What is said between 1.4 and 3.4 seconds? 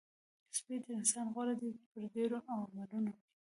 دی په ډېرو عملونو کې.